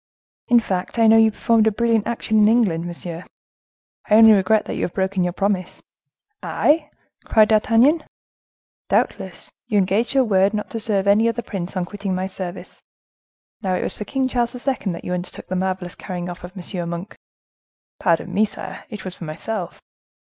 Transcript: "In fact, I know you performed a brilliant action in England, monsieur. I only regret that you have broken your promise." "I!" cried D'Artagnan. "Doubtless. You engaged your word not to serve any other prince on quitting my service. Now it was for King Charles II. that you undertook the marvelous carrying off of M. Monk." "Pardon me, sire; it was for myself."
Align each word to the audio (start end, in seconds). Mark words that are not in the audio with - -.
"In 0.47 0.59
fact, 0.59 0.97
I 0.97 1.05
know 1.05 1.17
you 1.17 1.29
performed 1.29 1.67
a 1.67 1.71
brilliant 1.71 2.07
action 2.07 2.39
in 2.39 2.47
England, 2.47 2.87
monsieur. 2.87 3.23
I 4.09 4.15
only 4.15 4.31
regret 4.31 4.65
that 4.65 4.73
you 4.73 4.81
have 4.81 4.95
broken 4.95 5.23
your 5.23 5.31
promise." 5.31 5.83
"I!" 6.41 6.89
cried 7.25 7.49
D'Artagnan. 7.49 8.03
"Doubtless. 8.89 9.51
You 9.67 9.77
engaged 9.77 10.15
your 10.15 10.23
word 10.23 10.55
not 10.55 10.71
to 10.71 10.79
serve 10.79 11.05
any 11.05 11.29
other 11.29 11.43
prince 11.43 11.77
on 11.77 11.85
quitting 11.85 12.15
my 12.15 12.25
service. 12.25 12.81
Now 13.61 13.75
it 13.75 13.83
was 13.83 13.95
for 13.95 14.05
King 14.05 14.27
Charles 14.27 14.55
II. 14.55 14.91
that 14.93 15.03
you 15.05 15.13
undertook 15.13 15.45
the 15.49 15.55
marvelous 15.55 15.93
carrying 15.93 16.29
off 16.29 16.43
of 16.43 16.57
M. 16.57 16.89
Monk." 16.89 17.15
"Pardon 17.99 18.33
me, 18.33 18.43
sire; 18.43 18.85
it 18.89 19.05
was 19.05 19.13
for 19.13 19.25
myself." 19.25 19.83